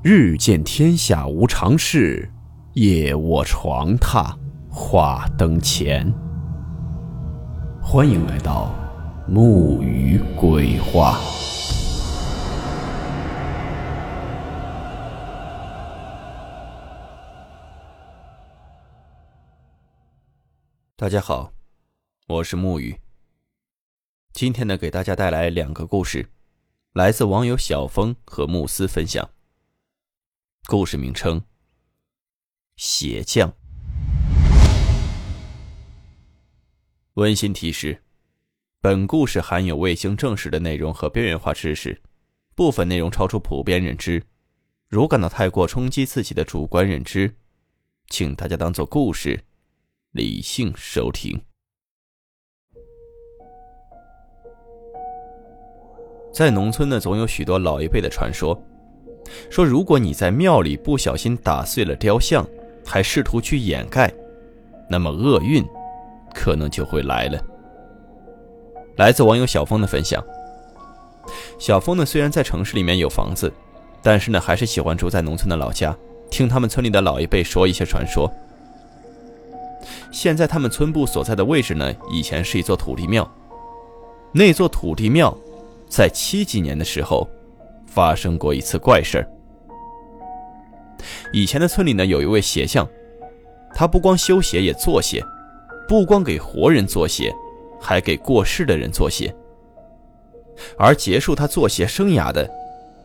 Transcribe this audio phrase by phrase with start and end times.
[0.00, 2.30] 日见天下无常事，
[2.74, 4.32] 夜卧床榻
[4.70, 6.08] 话灯前。
[7.82, 8.72] 欢迎来到
[9.26, 11.18] 木鱼鬼话。
[20.94, 21.52] 大家好，
[22.28, 22.96] 我是木鱼。
[24.32, 26.30] 今天呢，给大家带来两个故事，
[26.92, 29.28] 来自网友小峰和慕斯分享。
[30.66, 31.42] 故事名称：
[32.76, 33.54] 鞋匠。
[37.14, 38.02] 温馨提示：
[38.80, 42.02] 本故事含有未经证实的内容和边缘化知识，
[42.54, 44.22] 部分内容超出普遍认知。
[44.88, 47.34] 如感到太过冲击自己的主观认知，
[48.08, 49.42] 请大家当做故事，
[50.10, 51.40] 理性收听。
[56.32, 58.62] 在农村呢，总有许多老一辈的传说。
[59.50, 62.46] 说，如果你在庙里不小心打碎了雕像，
[62.84, 64.12] 还试图去掩盖，
[64.88, 65.64] 那么厄运
[66.34, 67.42] 可能就会来了。
[68.96, 70.22] 来自网友小峰的分享。
[71.58, 73.52] 小峰呢，虽然在城市里面有房子，
[74.02, 75.96] 但是呢，还是喜欢住在农村的老家，
[76.30, 78.32] 听他们村里的老一辈说一些传说。
[80.10, 83.30] 现在他们村部所在的位置呢，以前是一座土地庙，
[84.32, 85.36] 那座土地庙
[85.88, 87.28] 在七几年的时候。
[87.88, 89.28] 发生过一次怪事儿。
[91.32, 92.88] 以前的村里呢，有一位鞋匠，
[93.74, 95.22] 他不光修鞋，也做鞋，
[95.88, 97.34] 不光给活人做鞋，
[97.80, 99.34] 还给过世的人做鞋。
[100.76, 102.48] 而结束他做鞋生涯的，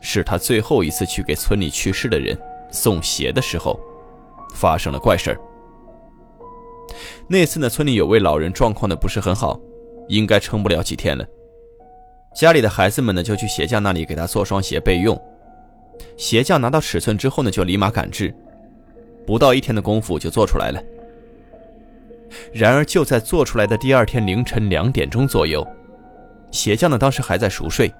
[0.00, 2.38] 是他最后一次去给村里去世的人
[2.70, 3.78] 送鞋的时候，
[4.54, 5.40] 发生了怪事儿。
[7.26, 9.58] 那次呢，村里有位老人状况的不是很好，
[10.08, 11.24] 应该撑不了几天了。
[12.34, 15.20] 家里的孩子们呢，就去鞋匠那里给他做双鞋备用。
[16.16, 18.32] 鞋匠拿到尺寸之后呢，就立马赶制，
[19.26, 20.80] 不到一天的功夫就做出来了。
[22.52, 25.66] 然而就在做出来的第二天凌晨两点钟左右，
[26.52, 27.92] 鞋匠呢当时还在熟睡，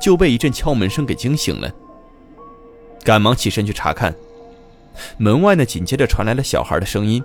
[0.00, 1.70] 就被一阵敲门声给惊醒了。
[3.04, 4.12] 赶忙起身去查看，
[5.18, 7.22] 门外呢紧接着传来了小孩的声音，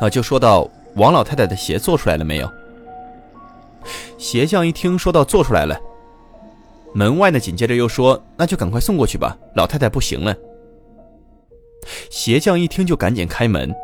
[0.00, 2.50] 啊，就说到：“王老太太的鞋做出来了没有？”
[4.18, 5.78] 鞋匠一听说到做出来了，
[6.94, 10.36] 门外呢紧接着又说：“那就赶快送过去吧，老太太不行了。”
[12.10, 13.74] 鞋匠一听就赶紧开门，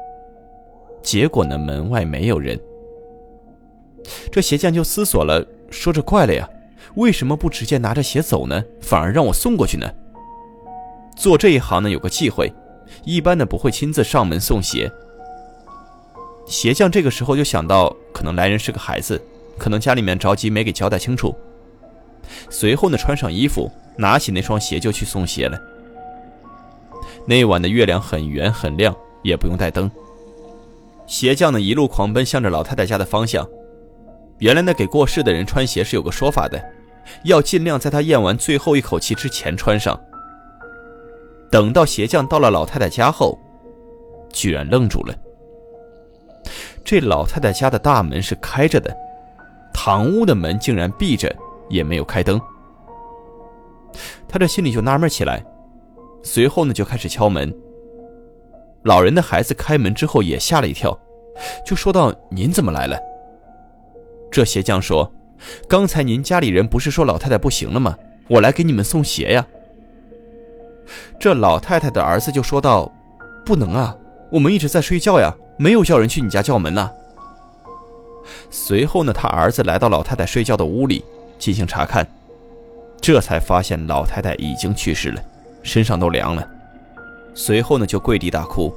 [1.03, 2.61] 结果呢门外没有人。
[4.31, 6.49] 这鞋匠就思索了，说：“这怪了呀，
[6.97, 8.63] 为什么不直接拿着鞋走呢？
[8.81, 9.91] 反而让我送过去呢？”
[11.17, 12.53] 做这一行呢有个忌讳，
[13.05, 14.93] 一般呢不会亲自上门送鞋。
[16.47, 19.21] 鞋匠这个时候就想到，可能来人是个孩子。
[19.59, 21.35] 可能家里面着急没给交代清楚，
[22.51, 25.59] 随后呢穿上衣服，拿起那双鞋就去送鞋了。
[27.27, 29.91] 那晚的月亮很圆很亮，也不用带灯。
[31.07, 33.49] 鞋匠呢一路狂奔向着老太太家的方向。
[34.39, 36.63] 原来呢给过世的人穿鞋是有个说法的，
[37.25, 39.99] 要尽量在他咽完最后一口气之前穿上。
[41.51, 43.39] 等到鞋匠到了老太太家后，
[44.31, 45.15] 居然愣住了。
[46.85, 48.95] 这老太太家的大门是开着的。
[49.87, 51.33] 堂屋的门竟然闭着，
[51.69, 52.41] 也没有开灯。
[54.27, 55.47] 他这心里就纳闷起来，
[56.25, 57.57] 随后呢就开始敲门。
[58.83, 60.99] 老人的孩子开门之后也吓了一跳，
[61.65, 62.99] 就说道：“您怎么来了？”
[64.29, 65.09] 这鞋匠说
[65.71, 67.97] ：“刚才您家里人不是说老太太不行了吗？
[68.27, 69.47] 我来给你们送鞋呀。”
[71.17, 72.93] 这老太太的儿子就说道
[73.47, 73.97] ：“不能啊，
[74.33, 76.91] 我们一直在睡觉呀，没有叫人去你家叫门呐。”
[78.51, 81.05] 随后呢，他儿子来到老太太睡觉的屋里
[81.39, 82.07] 进行查看，
[83.01, 85.23] 这才发现老太太已经去世了，
[85.63, 86.49] 身上都凉了。
[87.35, 88.75] 随后呢，就跪地大哭。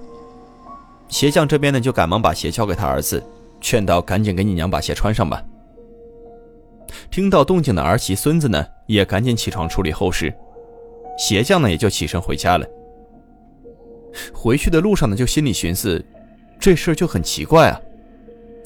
[1.07, 3.23] 鞋匠这边呢，就赶忙把鞋交给他儿子，
[3.59, 5.41] 劝道：“赶紧给你娘把鞋穿上吧。”
[7.09, 10.33] 听到动静的儿媳孙子呢，也赶紧起床处理后事。
[11.17, 12.65] 鞋匠呢，也就起身回家了。
[14.33, 16.03] 回去的路上呢，就心里寻思，
[16.59, 17.79] 这事儿就很奇怪啊。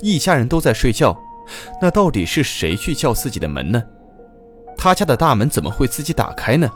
[0.03, 1.17] 一家人都在睡觉，
[1.81, 3.81] 那到底是谁去叫自己的门呢？
[4.75, 6.69] 他家的大门怎么会自己打开呢？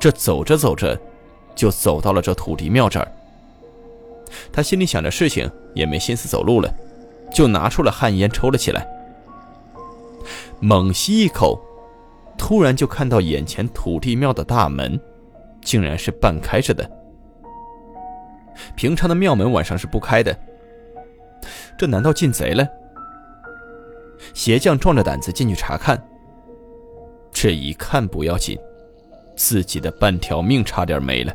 [0.00, 0.98] 这走着走着，
[1.54, 3.06] 就走到了这土地庙这儿。
[4.52, 6.74] 他心里想着事情，也没心思走路了，
[7.32, 8.84] 就拿出了旱烟抽了起来。
[10.58, 11.56] 猛吸一口，
[12.36, 15.00] 突然就看到眼前土地庙的大门，
[15.62, 16.90] 竟然是半开着的。
[18.74, 20.36] 平常的庙门晚上是不开的。
[21.78, 22.66] 这难道进贼了？
[24.32, 26.02] 鞋匠壮着胆子进去查看。
[27.32, 28.58] 这一看不要紧，
[29.36, 31.34] 自己的半条命差点没了。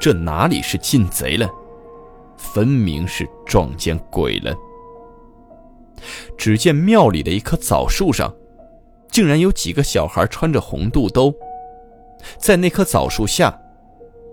[0.00, 1.48] 这哪里是进贼了，
[2.36, 4.54] 分明是撞见鬼了。
[6.36, 8.34] 只见庙里的一棵枣树上，
[9.10, 11.32] 竟然有几个小孩穿着红肚兜，
[12.36, 13.56] 在那棵枣树下，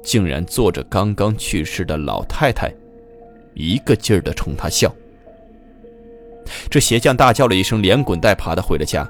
[0.03, 2.71] 竟然坐着刚刚去世的老太太，
[3.55, 4.93] 一个劲儿的冲他笑。
[6.69, 9.09] 这鞋匠大叫了一声，连滚带爬的回了家。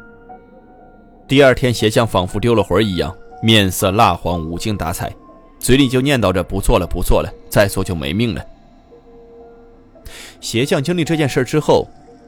[1.28, 3.14] 第二天，鞋匠仿佛丢了魂一样，
[3.44, 5.14] 面色蜡黄，无精打采，
[5.60, 8.46] 嘴里就念叨着：“不做了，不做了，再做就没命了。”
[10.40, 11.86] 鞋匠经历这件事之后。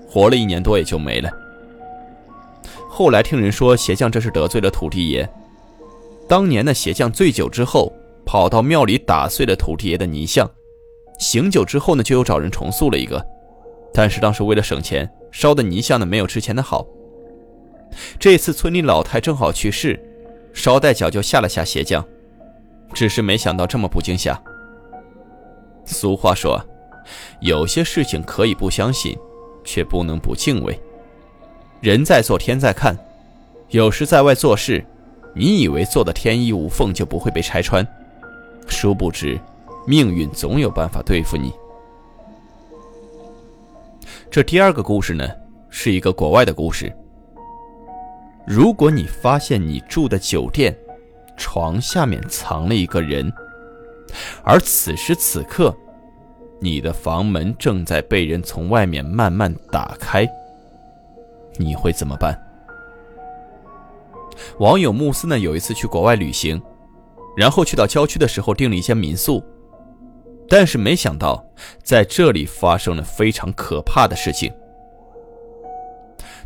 [0.09, 1.29] 活了一年多也就没了。
[2.87, 5.29] 后来听人说，鞋匠这是得罪了土地爷。
[6.29, 7.91] 当年的鞋匠醉酒之后，
[8.25, 10.49] 跑到庙里打碎了土地爷的泥像。
[11.17, 13.25] 醒酒之后呢，就又找人重塑了一个，
[13.93, 16.85] 但是当时为了省钱，烧的泥像呢没有之前的好。
[18.19, 19.99] 这次村里老太正好去世，
[20.53, 22.05] 捎带脚就吓了下鞋匠，
[22.93, 24.41] 只是没想到这么不惊吓。
[25.85, 26.61] 俗话说，
[27.39, 29.17] 有些事情可以不相信。
[29.67, 30.79] 却不能不敬畏。
[31.81, 32.97] 人在做，天在看。
[33.67, 34.81] 有时在外做事，
[35.35, 37.85] 你以为做的天衣无缝就不会被拆穿，
[38.65, 39.37] 殊不知，
[39.87, 41.53] 命运总有办法对付你。
[44.29, 45.25] 这第二个故事呢，
[45.69, 46.93] 是一个国外的故事。
[48.45, 50.77] 如果你发现你住的酒店
[51.37, 53.31] 床下面藏了一个人，
[54.43, 55.73] 而此时此刻。
[56.59, 60.27] 你的房门正在被人从外面慢慢打开，
[61.57, 62.35] 你会怎么办？
[64.57, 65.37] 网友慕斯呢？
[65.37, 66.59] 有一次去国外旅行，
[67.35, 69.43] 然后去到郊区的时候订了一间民宿，
[70.49, 71.43] 但是没想到
[71.83, 74.51] 在这里发生了非常可怕的事情。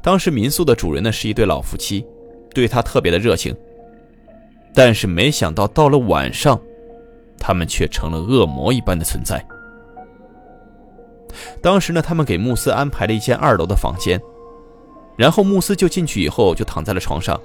[0.01, 2.06] 当时民宿的主人呢是一对老夫妻，
[2.53, 3.56] 对他特别的热情，
[4.74, 6.59] 但是没想到到了晚上，
[7.38, 9.45] 他们却成了恶魔一般的存在。
[11.62, 14.19] 当时呢，他们给慕斯安排了一间二楼的房间，
[15.15, 17.39] 然后慕斯就进去以后就躺在了床上。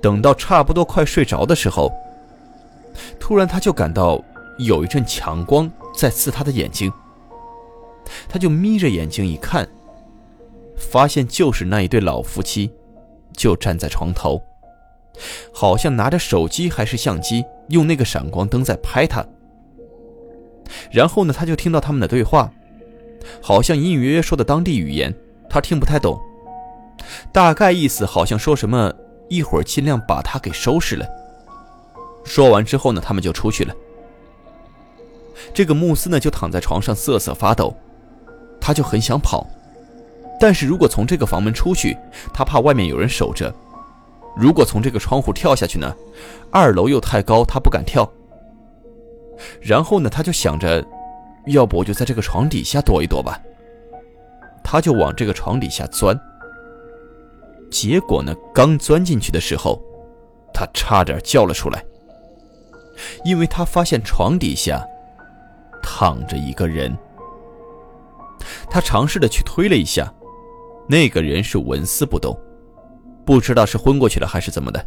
[0.00, 1.92] 等到差不多快睡着的时候，
[3.18, 4.22] 突然他就感到
[4.58, 6.92] 有一阵强光在刺他的眼睛，
[8.28, 9.68] 他就眯着眼睛一看，
[10.76, 12.70] 发现就是那一对老夫妻，
[13.32, 14.42] 就站在床头，
[15.52, 19.24] 好像拿着手机还是相机，用那个闪光灯在拍他。
[20.90, 22.52] 然后呢，他就听到他们的对话，
[23.42, 25.14] 好像隐隐约约说的当地语言，
[25.48, 26.18] 他听不太懂，
[27.32, 28.92] 大概意思好像说什么
[29.28, 31.06] 一会儿尽量把他给收拾了。
[32.24, 33.74] 说完之后呢，他们就出去了。
[35.52, 37.74] 这个慕斯呢就躺在床上瑟瑟发抖，
[38.60, 39.46] 他就很想跑，
[40.38, 41.96] 但是如果从这个房门出去，
[42.32, 43.52] 他怕外面有人守着；
[44.36, 45.94] 如果从这个窗户跳下去呢，
[46.50, 48.10] 二楼又太高，他不敢跳。
[49.60, 50.84] 然后呢，他就想着，
[51.46, 53.40] 要不我就在这个床底下躲一躲吧。
[54.62, 56.18] 他就往这个床底下钻。
[57.70, 59.80] 结果呢，刚钻进去的时候，
[60.52, 61.82] 他差点叫了出来，
[63.24, 64.86] 因为他发现床底下
[65.82, 66.96] 躺着一个人。
[68.70, 70.12] 他尝试的去推了一下，
[70.88, 72.38] 那个人是纹丝不动，
[73.24, 74.86] 不知道是昏过去了还是怎么的。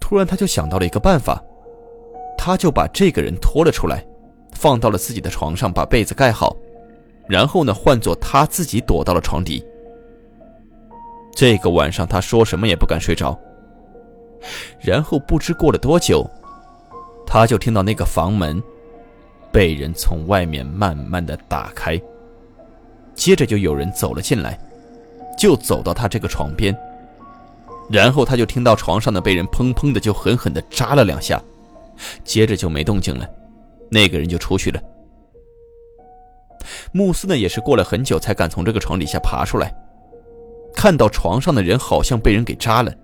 [0.00, 1.42] 突然，他就想到了一个办法。
[2.38, 4.06] 他就把这个人拖了出来，
[4.52, 6.56] 放到了自己的床上，把被子盖好，
[7.28, 9.64] 然后呢，换作他自己躲到了床底。
[11.34, 13.36] 这个晚上，他说什么也不敢睡着。
[14.80, 16.24] 然后不知过了多久，
[17.26, 18.62] 他就听到那个房门
[19.56, 21.98] 被人从外面慢慢的打开，
[23.14, 24.58] 接着就有人走了进来，
[25.38, 26.76] 就走到他这个床边，
[27.88, 31.42] 然后他就听到床上的被人砰砰的就狠狠的扎了两下。
[32.22, 33.26] 接着就没动静了，
[33.90, 34.78] 那个人就出去了。
[36.92, 39.74] 穆斯呢，也是过了很久才敢从这个床底下爬出来，
[40.74, 42.94] 看到床上的人好像被人给扎了。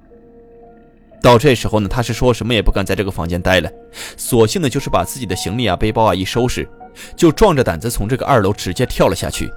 [1.23, 3.71] 到这时候呢，他是说什么也不敢在这个房间待了，
[4.17, 6.69] 索性的就是把自己的行李啊、背包啊一收拾，
[7.17, 9.49] 就壮着胆子从这个二楼直接跳了下去。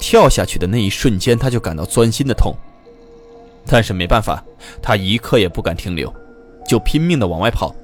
[0.00, 2.54] 跳下去的那一瞬间，他就感到钻心的痛，
[3.66, 4.44] 但是没办法，
[4.82, 6.12] 他一刻也不敢停留，
[6.66, 7.74] 就拼命的往外跑。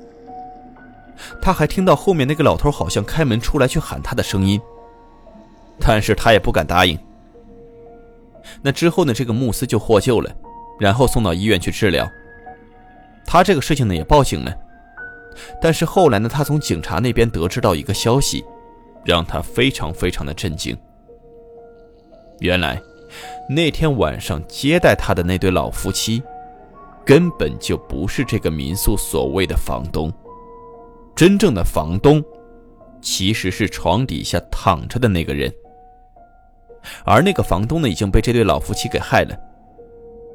[1.41, 4.61] 他还听到后面那个老头好像开门出来去喊他的声音，
[5.79, 6.99] 但是他也不敢答应。
[8.61, 10.31] 那之后呢，这个穆斯就获救了，
[10.81, 12.07] 然后送到医院去治疗。
[13.33, 14.55] 他这个事情呢也报警了，
[15.59, 18.45] 但是后来呢，他从警察那边得知到一个消息，
[19.07, 20.77] 让他非常非常的震惊。
[22.41, 22.79] 原来，
[23.49, 26.23] 那天晚上接待他的那对老夫妻，
[27.07, 30.13] 根本就不是这个民宿所谓的房东。
[31.17, 32.23] 真正的房东，
[33.01, 35.51] 其实是床底下躺着的那个人。
[37.03, 39.35] 而那个房东呢，已经被这对老夫妻给害了。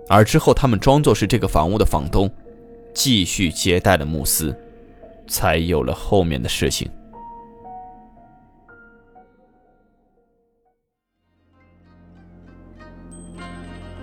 [0.09, 2.27] 而之后，他们装作是这个房屋的房东，
[2.97, 4.59] 继续接待了慕斯，
[5.27, 6.89] 才有了后面的事情。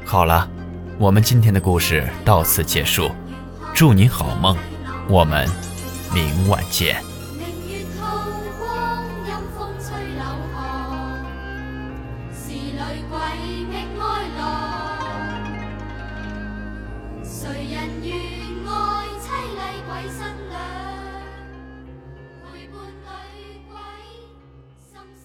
[0.05, 0.49] 好了，
[0.97, 3.11] 我们今天的故事到此结束，
[3.75, 4.57] 祝你好梦，
[5.09, 5.45] 我们
[6.15, 7.03] 明晚见。
[17.45, 18.09] 谁人愿
[18.67, 18.73] 爱
[19.21, 20.57] 凄厉鬼新娘？
[22.41, 23.77] 陪伴女鬼
[24.81, 25.23] 深宵